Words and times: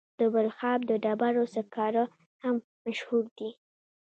د 0.19 0.21
بلخاب 0.33 0.79
د 0.89 0.91
ډبرو 1.03 1.43
سکاره 1.55 2.03
هم 2.43 2.55
مشهور 2.85 3.25
دي. 3.37 3.49